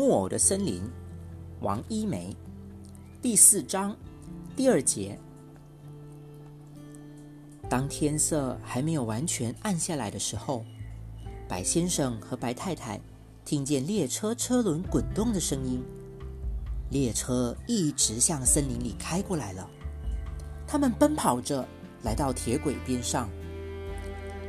[0.00, 0.82] 木偶的森林，
[1.60, 2.34] 王一梅，
[3.20, 3.94] 第四章
[4.56, 5.18] 第二节。
[7.68, 10.64] 当天色还没有完全暗下来的时候，
[11.46, 12.98] 白先生和白太太
[13.44, 15.84] 听见列车车轮滚动的声音。
[16.88, 19.68] 列车一直向森林里开过来了。
[20.66, 21.68] 他们奔跑着
[22.04, 23.28] 来到铁轨边上，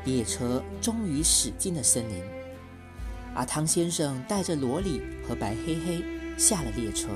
[0.06, 2.24] 列车终于驶进了森林。
[3.34, 6.04] 阿汤先生带着罗里和白黑黑
[6.38, 7.08] 下了列车。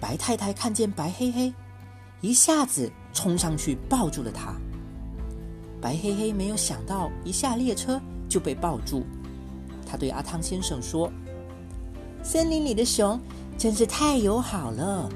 [0.00, 1.52] 白太太看见白黑黑，
[2.20, 4.54] 一下子冲上去抱住了他。
[5.80, 9.04] 白黑黑没有想到一下列车就被抱住，
[9.86, 11.10] 他对阿汤先生说
[12.22, 13.18] ：“森林里的熊
[13.56, 15.08] 真是太友好了，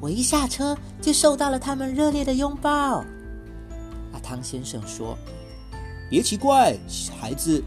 [0.00, 3.04] 我一下车就受到了他们热烈的拥抱。”
[4.12, 5.16] 阿汤先生说
[6.10, 6.76] ：“别奇怪，
[7.20, 7.62] 孩子。”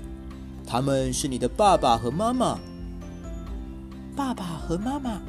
[0.71, 2.57] 他们是你的爸爸和妈妈。
[4.15, 5.21] 爸爸和妈妈。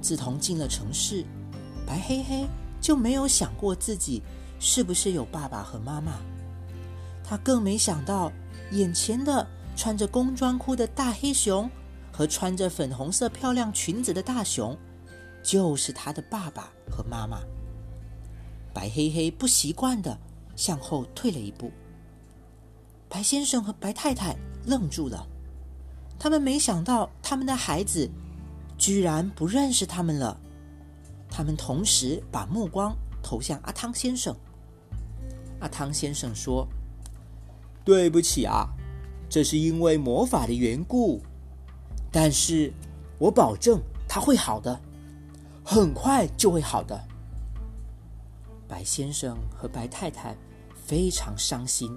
[0.00, 1.24] 自从进了城市，
[1.86, 2.44] 白黑黑
[2.80, 4.20] 就没有想过自己
[4.58, 6.14] 是不是有爸爸和妈妈。
[7.22, 8.32] 他更没想到，
[8.72, 11.70] 眼前的穿着工装裤的大黑熊
[12.10, 14.76] 和穿着粉红色漂亮裙子的大熊，
[15.40, 17.38] 就是他的爸爸和妈妈。
[18.74, 20.18] 白黑黑不习惯的
[20.56, 21.70] 向后退了一步。
[23.08, 25.26] 白先生和白太太愣住了，
[26.18, 28.10] 他们没想到他们的孩子
[28.76, 30.38] 居然不认识他们了。
[31.28, 34.34] 他们同时把目光投向阿汤先生。
[35.60, 36.66] 阿汤先生说
[37.84, 38.68] ：“对不起啊，
[39.28, 41.22] 这是因为魔法的缘故，
[42.10, 42.72] 但是
[43.18, 44.80] 我保证他会好的，
[45.64, 47.00] 很快就会好的。”
[48.68, 50.36] 白先生和白太太
[50.74, 51.96] 非常伤心。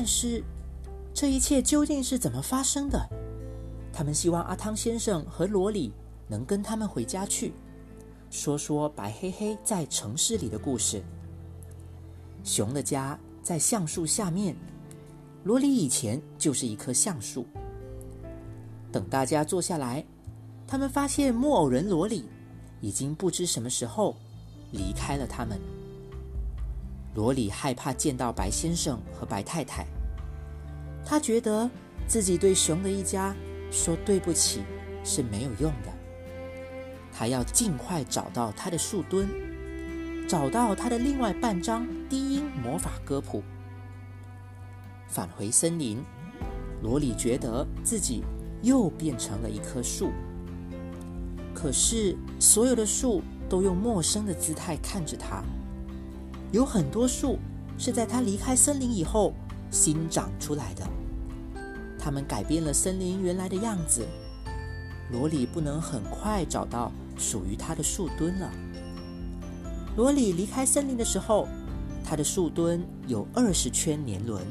[0.00, 0.42] 但是，
[1.12, 3.06] 这一切究竟是怎么发生的？
[3.92, 5.92] 他们希望阿汤先生和罗里
[6.26, 7.52] 能跟他们回家去，
[8.30, 11.02] 说说白黑黑在城市里的故事。
[12.44, 14.56] 熊的家在橡树下面，
[15.44, 17.44] 罗里以前就是一棵橡树。
[18.90, 20.02] 等大家坐下来，
[20.66, 22.24] 他们发现木偶人罗里
[22.80, 24.16] 已经不知什么时候
[24.72, 25.60] 离开了他们。
[27.14, 29.84] 罗里害怕见到白先生和白太太，
[31.10, 31.68] 他觉得
[32.06, 33.34] 自己对熊的一家
[33.68, 34.60] 说对不起
[35.02, 35.92] 是没有用的。
[37.12, 39.28] 他要尽快找到他的树墩，
[40.28, 43.42] 找到他的另外半张低音魔法歌谱。
[45.08, 45.98] 返回森林，
[46.80, 48.22] 罗里觉得自己
[48.62, 50.12] 又变成了一棵树。
[51.52, 55.42] 可是所有的树都用陌生的姿态看着他。
[56.52, 57.36] 有很多树
[57.76, 59.34] 是在他离开森林以后
[59.72, 60.84] 新长出来的，
[62.00, 64.06] 他们改变了森林原来的样子。
[65.12, 68.50] 罗里不能很快找到属于他的树墩了。
[69.96, 71.46] 罗里离开森林的时候，
[72.04, 74.42] 他的树墩有二十圈年轮。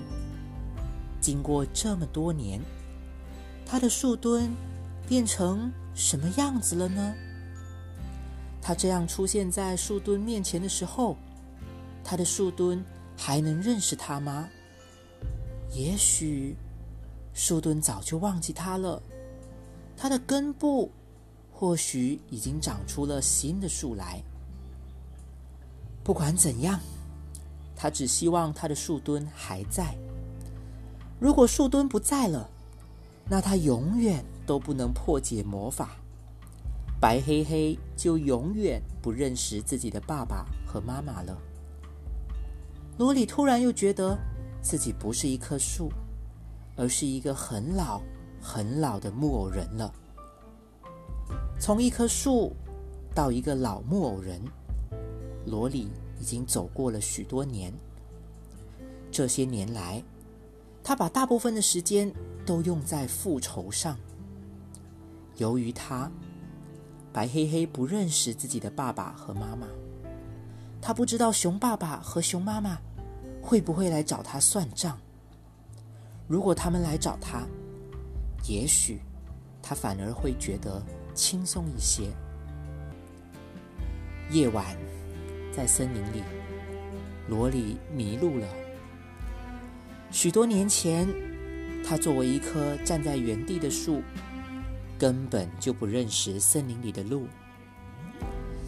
[1.19, 2.61] 经过这么多年，
[3.65, 4.51] 他的树墩
[5.07, 7.15] 变成什么样子了呢？
[8.61, 11.17] 他这样出现在树墩面前的时候。
[12.01, 12.83] 他的树墩
[13.15, 14.49] 还能认识他吗？
[15.71, 16.55] 也许
[17.39, 19.01] 树墩早就忘记它了。
[19.95, 20.91] 它的根部
[21.53, 24.21] 或许已经长出了新的树来。
[26.03, 26.77] 不管怎样，
[27.77, 29.95] 他只希望他的树墩还在。
[31.17, 32.49] 如果树墩不在了，
[33.29, 35.91] 那他永远都不能破解魔法。
[36.99, 41.37] 白黑黑就永远不认识自己的爸爸和妈妈了。
[42.97, 44.17] 罗里突然又觉得
[44.61, 45.89] 自己不是一棵树，
[46.79, 48.01] 而是一个很老、
[48.41, 49.93] 很老的木偶人了。
[51.59, 52.55] 从一棵树
[53.13, 54.41] 到一个老木偶人，
[55.45, 55.89] 罗里
[56.21, 57.73] 已经走过了许多年。
[59.11, 60.01] 这些年来，
[60.81, 62.09] 他把大部分的时间
[62.45, 63.97] 都用在复仇上。
[65.35, 66.09] 由于他
[67.11, 69.67] 白黑黑不认识自己的爸爸和妈妈，
[70.81, 72.77] 他不知道熊爸爸和熊妈妈。
[73.41, 74.99] 会不会来找他算账？
[76.29, 77.43] 如果他们来找他，
[78.47, 78.99] 也许
[79.63, 80.79] 他反而会觉得
[81.15, 82.03] 轻松一些。
[84.29, 84.77] 夜晚，
[85.51, 86.21] 在森林里，
[87.27, 88.47] 罗里迷路了。
[90.11, 91.07] 许多年前，
[91.83, 94.03] 他作为一棵站在原地的树，
[94.99, 97.25] 根本就不认识森林里的路。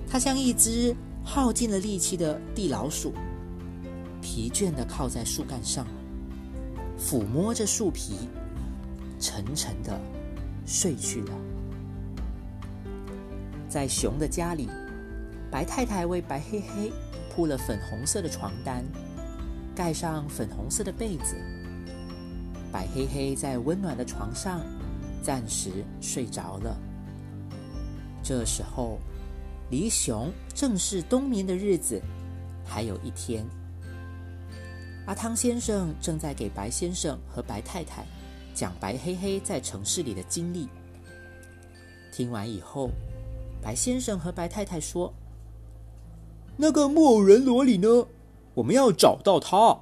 [0.09, 3.13] 他像一只耗尽了力气的地老鼠。
[4.19, 5.85] 疲倦的靠在树干上，
[7.03, 8.29] 抚摸着树皮，
[9.19, 9.99] 沉沉的
[10.65, 11.33] 睡去了。
[13.67, 14.69] 在熊的家里，
[15.49, 16.91] 白太太为白黑黑
[17.33, 18.85] 铺了粉红色的床单，
[19.75, 21.35] 盖上粉红色的被子。
[22.71, 24.61] 白黑黑在温暖的床上
[25.23, 26.77] 暂时睡着了。
[28.23, 28.99] 这时候，
[29.71, 31.99] 离熊正式冬眠的日子
[32.63, 33.45] 还有一天。
[35.11, 38.05] 阿汤先生正在给白先生和白太太
[38.53, 40.69] 讲白黑黑在城市里的经历。
[42.13, 42.89] 听完以后，
[43.61, 45.13] 白先生和白太太说
[46.55, 48.07] ：“那个木偶人罗里呢？
[48.53, 49.77] 我们要找到他。”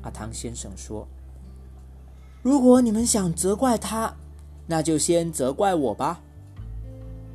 [0.00, 1.06] 阿汤先生说
[2.40, 4.10] ：“如果你们想责怪他，
[4.66, 6.18] 那就先责怪我吧。”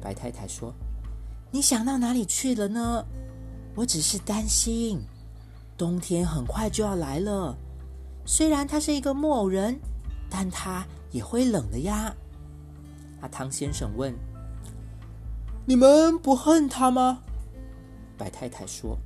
[0.02, 0.74] 白太太说
[1.54, 3.06] ：“你想到哪里去了呢？
[3.76, 5.00] 我只是担心。”
[5.78, 7.58] 冬天很快就要来了，
[8.26, 9.78] 虽然他是一个木偶人，
[10.30, 12.16] 但他也会冷的呀。
[13.20, 14.16] 阿汤先生问
[15.68, 17.22] ：“你们不恨他吗？”
[18.18, 18.98] 白太太说：“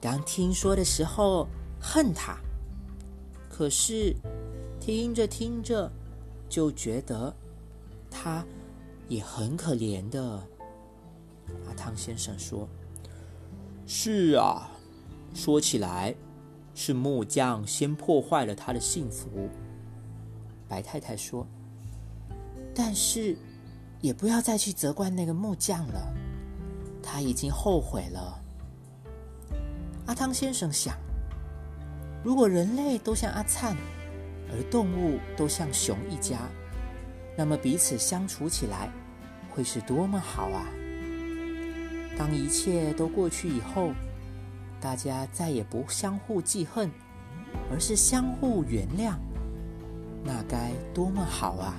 [0.00, 1.48] 刚听说的时候
[1.80, 2.38] 恨他，
[3.48, 4.14] 可是
[4.78, 5.90] 听着听着
[6.48, 7.34] 就觉得
[8.08, 8.44] 他
[9.08, 10.40] 也很可怜的。”
[11.66, 12.68] 阿汤先生说
[13.84, 14.70] ：“是啊。”
[15.32, 16.14] 说起来，
[16.74, 19.48] 是木匠先破坏了他的幸福。
[20.68, 21.46] 白太太说
[22.74, 23.36] ：“但是，
[24.00, 26.12] 也不要再去责怪那个木匠了，
[27.02, 28.42] 他已经后悔了。”
[30.06, 30.96] 阿汤先生想：
[32.22, 33.76] 如果人类都像阿灿，
[34.50, 36.38] 而动物都像熊一家，
[37.36, 38.90] 那么彼此相处起来
[39.48, 40.66] 会是多么好啊！
[42.18, 43.92] 当一切都过去以后。
[44.80, 46.90] 大家再也不相互记恨，
[47.70, 49.14] 而是相互原谅，
[50.24, 51.76] 那该多么好啊！